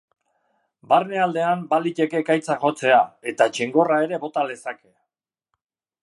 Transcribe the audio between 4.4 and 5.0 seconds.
lezake.